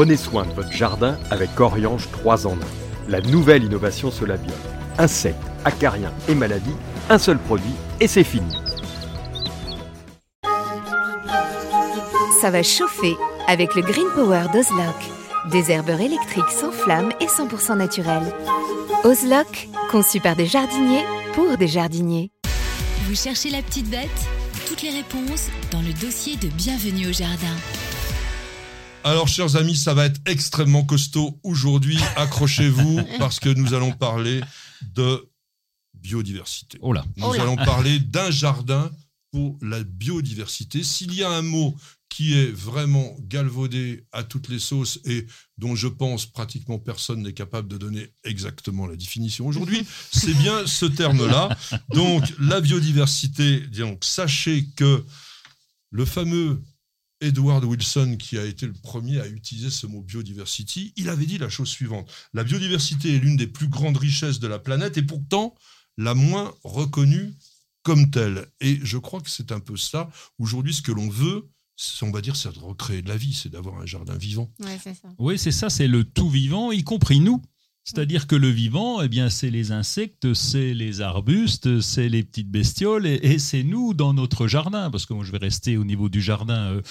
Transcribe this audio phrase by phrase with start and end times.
[0.00, 2.56] Prenez soin de votre jardin avec Oriange 3 en 1.
[3.10, 4.56] La nouvelle innovation Solabiol.
[4.96, 6.74] Insectes, acariens et maladies,
[7.10, 8.50] un seul produit et c'est fini.
[12.40, 13.14] Ça va chauffer
[13.46, 14.96] avec le Green Power d'Ozlock.
[15.50, 18.32] Des herbeurs électriques sans flamme et 100% naturels.
[19.04, 21.04] Ozlock, conçu par des jardiniers
[21.34, 22.30] pour des jardiniers.
[23.06, 24.08] Vous cherchez la petite bête?
[24.66, 27.54] Toutes les réponses dans le dossier de Bienvenue au Jardin.
[29.02, 31.98] Alors, chers amis, ça va être extrêmement costaud aujourd'hui.
[32.16, 34.40] Accrochez-vous parce que nous allons parler
[34.94, 35.26] de
[35.94, 36.78] biodiversité.
[36.82, 37.04] Oh là.
[37.16, 37.42] Nous Oh là.
[37.42, 38.90] allons parler d'un jardin
[39.32, 40.82] pour la biodiversité.
[40.82, 41.74] S'il y a un mot
[42.10, 45.26] qui est vraiment galvaudé à toutes les sauces et
[45.58, 50.66] dont je pense pratiquement personne n'est capable de donner exactement la définition aujourd'hui, c'est bien
[50.66, 51.56] ce terme-là.
[51.94, 55.04] Donc, la biodiversité, donc, sachez que
[55.90, 56.62] le fameux
[57.20, 61.38] Edward Wilson, qui a été le premier à utiliser ce mot biodiversity, il avait dit
[61.38, 62.10] la chose suivante.
[62.32, 65.54] La biodiversité est l'une des plus grandes richesses de la planète et pourtant
[65.96, 67.34] la moins reconnue
[67.82, 68.46] comme telle.
[68.60, 70.10] Et je crois que c'est un peu ça.
[70.38, 73.32] Aujourd'hui, ce que l'on veut, c'est, on va dire, c'est de recréer de la vie,
[73.32, 74.52] c'est d'avoir un jardin vivant.
[74.60, 75.08] Ouais, ça.
[75.18, 77.42] Oui, c'est ça, c'est le tout vivant, y compris nous.
[77.84, 82.50] C'est-à-dire que le vivant, eh bien, c'est les insectes, c'est les arbustes, c'est les petites
[82.50, 84.90] bestioles, et, c'est nous dans notre jardin.
[84.90, 86.72] Parce que moi, je vais rester au niveau du jardin.
[86.74, 86.82] euh,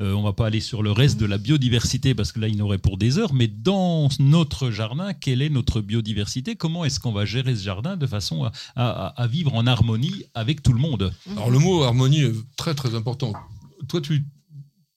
[0.00, 2.56] euh, on va pas aller sur le reste de la biodiversité parce que là, il
[2.56, 3.32] n'aurait pour des heures.
[3.32, 6.56] Mais dans notre jardin, quelle est notre biodiversité?
[6.56, 10.24] Comment est-ce qu'on va gérer ce jardin de façon à, à- à vivre en harmonie
[10.34, 11.12] avec tout le monde?
[11.32, 13.32] Alors le mot harmonie est très très important.
[13.88, 14.24] Toi, tu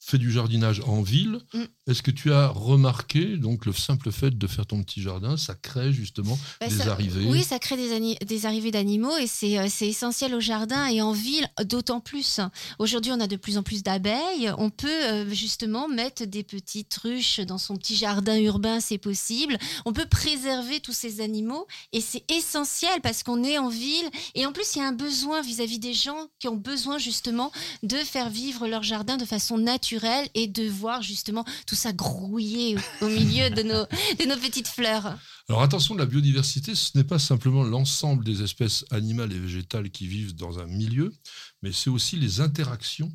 [0.09, 1.39] fais du jardinage en ville.
[1.53, 1.63] Mm.
[1.87, 5.53] Est-ce que tu as remarqué donc le simple fait de faire ton petit jardin, ça
[5.53, 7.25] crée justement Bah, des ça- arrivées?
[7.29, 11.01] Oui, ça crée des, des arrivées d'animaux et c'est euh, c'est essentiel au jardin et
[11.01, 12.39] en ville d'autant plus.
[12.79, 14.49] Aujourd'hui, on a de plus en plus d'abeilles.
[14.57, 19.57] On peut euh, justement mettre des petites ruches dans son petit jardin urbain, c'est possible.
[19.85, 24.45] On peut préserver tous ces animaux et c'est essentiel parce qu'on est en ville et
[24.45, 27.51] en plus, il y a un besoin vis-à-vis des gens qui ont besoin justement
[27.83, 29.96] de faire vivre leur jardin de façon naturelle
[30.33, 33.85] et de voir justement tout ça grouiller au, milieu de nos,
[34.19, 35.17] de nos petites fleurs.
[35.49, 40.07] Alors attention, la biodiversité, ce n'est pas simplement l'ensemble des espèces animales et végétales qui
[40.07, 41.13] vivent dans un milieu,
[41.61, 43.11] mais c'est aussi les interactions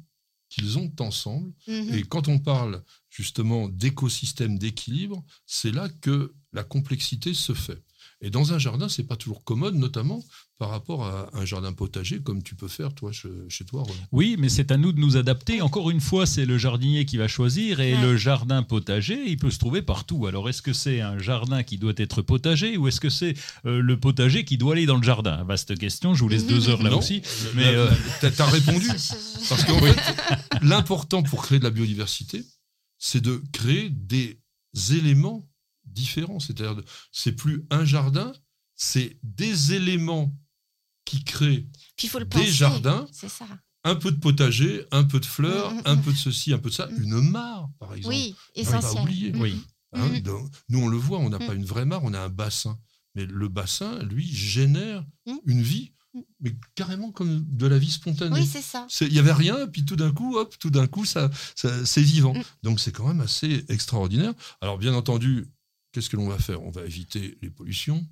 [0.48, 1.52] qu'ils ont ensemble.
[1.66, 1.94] Mhm.
[1.94, 7.82] Et quand on parle justement d'écosystème, d'équilibre, c'est là que la complexité se fait.
[8.20, 10.22] Et dans un jardin, c'est pas toujours commode, notamment
[10.58, 13.82] par rapport à un jardin potager, comme tu peux faire toi chez, toi.
[13.82, 13.94] Roland.
[14.12, 15.60] Oui, mais c'est à nous de nous adapter.
[15.60, 18.00] Encore une fois, c'est le jardinier qui va choisir et Ouais.
[18.00, 20.26] le jardin potager, il peut se trouver partout.
[20.26, 23.34] Alors, est-ce que c'est un jardin qui doit être potager ou est-ce que c'est
[23.66, 25.42] euh, le potager qui doit aller dans le jardin?
[25.44, 27.22] Vaste question, je vous laisse deux heures là Non, aussi.
[27.22, 27.88] le- Mais, euh,
[28.20, 28.86] t'as as répondu.
[29.48, 29.96] Parce qu'en fait,
[30.62, 32.44] l'important pour créer de la biodiversité,
[32.98, 34.38] c'est de créer des
[34.90, 35.48] éléments
[35.84, 36.40] différents.
[36.40, 36.80] C'est-à-dire,
[37.12, 38.32] c'est plus un jardin,
[38.76, 40.34] c'est des éléments
[41.04, 42.50] qui créent Puis il faut le des penser.
[42.52, 43.46] jardins, C'est ça.
[43.84, 46.02] un peu de potager, un peu de fleurs, Mm, mm, un mm.
[46.02, 48.14] peu de ceci, un peu de ça, une mare, par exemple.
[48.14, 49.02] Oui, pas essentiel.
[49.02, 49.32] oublier.
[49.32, 49.40] Mhm.
[49.40, 49.60] Oui.
[49.94, 50.08] Hein,
[50.70, 52.78] nous, on le voit, on n'a pas une vraie mare, on a un bassin.
[53.14, 55.04] Mais le bassin, lui, génère
[55.44, 55.92] une vie,
[56.40, 58.40] mais carrément comme de la vie spontanée.
[58.40, 58.86] Oui, c'est ça.
[59.02, 62.00] Il n'y avait rien, puis tout d'un coup, hop, tout d'un coup, ça, ça- c'est
[62.02, 62.32] vivant.
[62.32, 62.42] Mm.
[62.62, 64.32] Donc c'est quand même assez extraordinaire.
[64.62, 65.50] Alors bien entendu,
[65.92, 66.62] qu'est-ce que l'on va faire?
[66.62, 68.04] On va éviter les pollutions?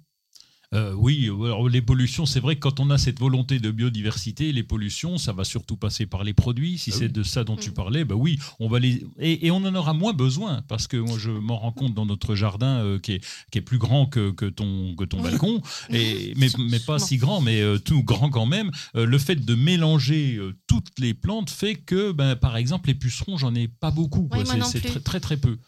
[0.73, 4.53] Euh, oui, alors les pollutions, c'est vrai que quand on a cette volonté de biodiversité,
[4.53, 6.79] les pollutions, ça va surtout passer par les produits.
[6.79, 7.13] Si Ah c'est oui.
[7.13, 7.75] de ça dont tu Mhm.
[7.75, 10.97] parlais, bah oui, on va les et, et on en aura moins besoin parce que
[10.97, 14.07] moi je m'en rends compte dans notre jardin euh, qui, est, qui est plus grand
[14.07, 15.25] que, que ton que ton Oui.
[15.33, 15.61] balcon,
[15.91, 18.71] et mais, mais pas si grand, mais euh, tout grand quand même.
[18.95, 22.95] Euh, le fait de mélanger euh, toutes les plantes fait que, ben, par exemple, les
[22.95, 24.29] pucerons, j'en ai pas beaucoup.
[24.31, 24.91] Oui, moi C'est- non c'est plus.
[24.91, 25.59] très, très très peu.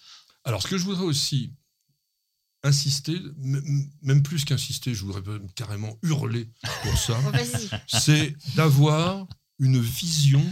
[0.44, 1.54] Alors ce que je voudrais aussi
[2.62, 3.18] insister,
[4.02, 5.22] même plus qu'insister, je voudrais
[5.54, 6.48] carrément hurler
[6.82, 7.18] pour ça.
[7.88, 9.26] C'est d'avoir
[9.58, 10.44] une vision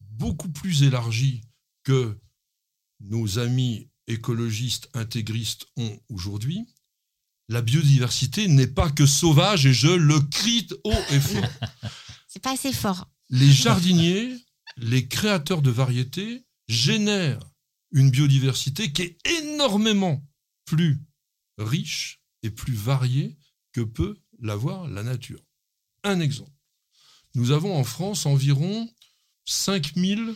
[0.00, 1.42] beaucoup plus élargie
[1.84, 2.18] que
[3.00, 6.66] nos amis écologistes intégristes ont aujourd'hui.
[7.48, 11.50] La biodiversité n'est pas que sauvage et je le crie haut et fort.
[12.28, 13.08] C'est pas assez fort.
[13.30, 14.36] Les jardiniers,
[14.76, 17.52] les créateurs de variétés génèrent
[17.92, 20.24] une biodiversité qui est énormément
[20.64, 21.05] plus
[21.58, 23.38] riche et plus variée
[23.72, 25.40] que peut l'avoir la nature.
[26.02, 26.52] Un exemple.
[27.34, 28.88] Nous avons en France environ
[29.44, 30.34] 5000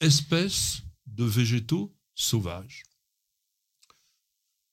[0.00, 2.84] espèces de végétaux sauvages.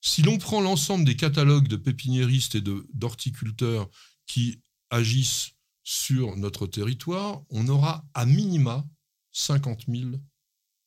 [0.00, 3.88] Si l'on prend l'ensemble des catalogues de pépiniéristes et d'horticulteurs
[4.26, 5.50] qui agissent
[5.82, 8.86] sur notre territoire, on aura à minima
[9.32, 10.12] 50 000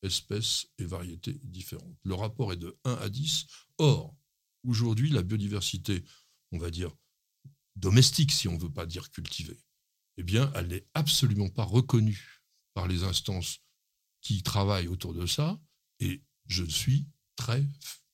[0.04, 1.98] espèces et variétés différentes.
[2.04, 3.46] Le rapport est de 1 à 10.
[3.78, 4.16] Or,
[4.64, 6.04] aujourd'hui, la biodiversité,
[6.52, 6.96] on va dire
[7.76, 9.60] domestique, si on ne veut pas dire cultivée,
[10.18, 13.60] eh bien, elle n'est absolument pas reconnue par les instances
[14.22, 15.60] qui travaillent autour de ça.
[16.00, 17.66] Et je suis très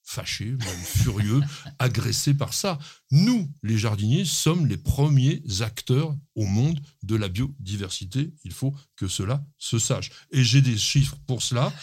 [0.03, 1.41] fâché, même furieux,
[1.79, 2.77] agressé par ça.
[3.11, 8.33] Nous, les jardiniers, sommes les premiers acteurs au monde de la biodiversité.
[8.43, 10.11] Il faut que cela se sache.
[10.31, 11.73] Et j'ai des chiffres pour cela.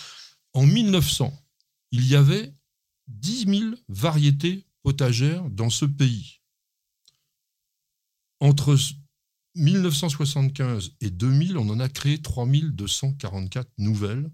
[0.54, 1.36] En 1900,
[1.90, 2.54] il y avait
[3.08, 6.40] 10 000 variétés potagères dans ce pays.
[8.40, 8.76] Entre
[9.54, 14.30] 1975 et 2000, on en a créé 3244 nouvelles.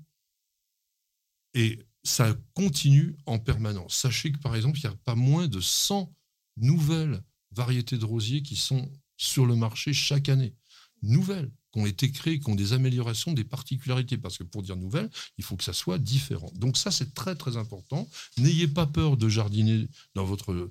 [1.55, 3.95] Et ça continue en permanence.
[3.95, 6.15] Sachez que, par exemple, il n'y a pas moins de 100
[6.57, 10.55] nouvelles variétés de rosiers qui sont sur le marché chaque année.
[11.03, 14.19] Nouvelles, qui ont été créées, qui ont des améliorations, des particularités.
[14.19, 16.51] Parce que pour dire nouvelles, il faut que ça soit différent.
[16.55, 18.09] Donc ça, c'est très, très important.
[18.37, 20.71] N'ayez pas peur de jardiner dans votre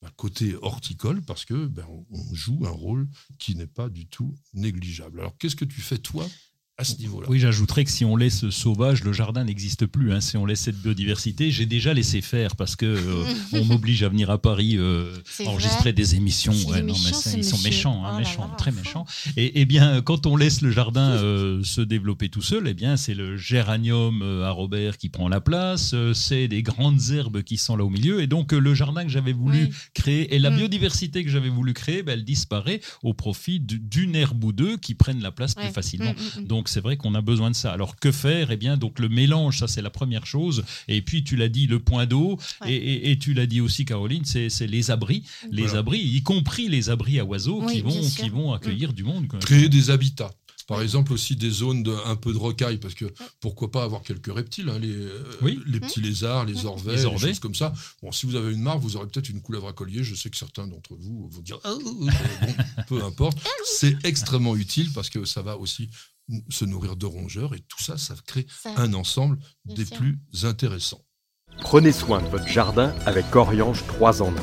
[0.00, 3.08] bah, côté horticole parce que ben, on joue un rôle
[3.38, 5.20] qui n'est pas du tout négligeable.
[5.20, 6.26] Alors qu'est-ce que tu fais toi
[6.80, 7.26] à ce niveau-là.
[7.28, 10.12] Oui, j'ajouterais que si on laisse sauvage, le jardin n'existe plus.
[10.12, 10.20] Hein.
[10.20, 14.08] Si on laisse cette biodiversité, j'ai déjà laissé faire parce que euh, on m'oblige à
[14.08, 15.12] venir à Paris euh,
[15.44, 16.52] enregistrer des émissions.
[16.68, 19.06] Ouais, non, mais ils sont méchants, hein, oh méchants très méchants.
[19.36, 23.14] Et, bien, quand on laisse le jardin euh, se développer tout seul, eh bien, c'est
[23.14, 25.96] le géranium à Robert qui prend la place.
[26.14, 28.22] c'est des grandes herbes qui sont là au milieu.
[28.22, 30.56] Et donc, le jardin que j'avais voulu créer et la mm.
[30.56, 34.94] biodiversité que j'avais voulu créer, ben, elle disparaît au profit d'une herbe ou deux qui
[34.94, 36.12] prennent la place plus facilement.
[36.12, 37.72] Mm, mm, donc, c'est vrai qu'on a besoin de ça.
[37.72, 38.50] Alors que faire?
[38.50, 40.64] Eh bien, donc le mélange, ça c'est la première chose.
[40.86, 42.38] Et puis tu l'as dit, le point d'eau.
[42.66, 47.18] Et, tu l'as dit aussi, Caroline, c'est les abris, les abris, y compris les abris
[47.18, 49.26] à oiseaux qui vont qui vont accueillir du monde.
[49.40, 50.30] Créer des habitats.
[50.68, 53.06] Par exemple, aussi des zones de, un peu de rocaille, parce que
[53.40, 55.24] pourquoi pas avoir quelques reptiles, hein, les, euh,
[55.66, 57.72] les petits lézards, les orvets, les, choses comme ça.
[58.02, 60.04] Bon, si vous avez une mare, vous aurez peut-être une couleuvre à collier.
[60.04, 62.06] Je sais que certains d'entre vous vont dire, oh, bon,
[62.86, 63.38] peu importe.
[63.64, 65.88] C'est extrêmement utile parce que ça va aussi
[66.48, 68.46] se nourrir de rongeurs, et tout ça, ça crée
[68.76, 71.04] un ensemble des plus intéressants.
[71.60, 74.34] Prenez soin de votre jardin avec Oriange 3 en 1,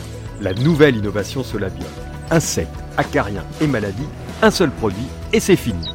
[0.41, 1.89] la nouvelle innovation Solabium.
[2.31, 4.07] Insectes, acariens et maladies,
[4.41, 5.85] un seul produit et c'est fini.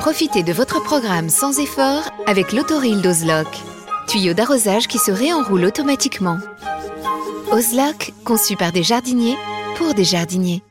[0.00, 3.48] Profitez de votre programme sans effort avec l'autoril d'Ozlock,
[4.08, 6.38] tuyau d'arrosage qui se réenroule automatiquement.
[7.52, 9.36] Ozlock, conçu par des jardiniers
[9.76, 10.62] pour des jardiniers.